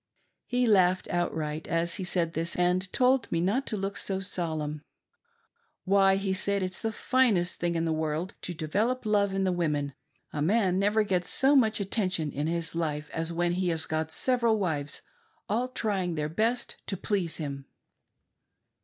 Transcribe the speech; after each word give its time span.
He 0.47 0.65
laughed 0.65 1.07
outright 1.11 1.67
as 1.67 1.97
he 1.97 2.03
said 2.03 2.33
this, 2.33 2.55
and 2.55 2.91
told 2.91 3.31
me 3.31 3.39
not 3.39 3.67
to 3.67 3.77
look 3.77 3.95
so 3.97 4.17
soliemn." 4.17 4.81
Why," 5.85 6.15
he 6.15 6.33
said," 6.33 6.63
it's 6.63 6.81
the 6.81 6.91
finest 6.91 7.59
thing 7.59 7.75
in 7.75 7.85
the 7.85 7.93
world 7.93 8.33
to 8.41 8.55
develop 8.55 9.05
love 9.05 9.31
in 9.31 9.43
the 9.43 9.51
women; 9.51 9.93
a 10.33 10.41
man 10.41 10.79
never 10.79 11.03
gets 11.03 11.29
so 11.29 11.55
much 11.55 11.79
attention 11.79 12.31
in 12.31 12.47
his 12.47 12.73
life 12.73 13.11
as 13.13 13.31
when 13.31 13.51
he 13.51 13.67
has 13.69 13.85
got 13.85 14.09
several 14.11 14.57
wives 14.57 15.03
all 15.47 15.67
trying 15.67 16.15
their 16.15 16.29
best 16.29 16.77
to 16.87 16.97
please 16.97 17.37
him." 17.37 17.67